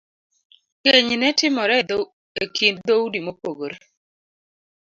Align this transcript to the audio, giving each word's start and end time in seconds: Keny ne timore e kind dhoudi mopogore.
Keny 0.83 1.09
ne 1.21 1.29
timore 1.39 1.77
e 2.41 2.43
kind 2.55 2.77
dhoudi 2.87 3.19
mopogore. 3.25 3.77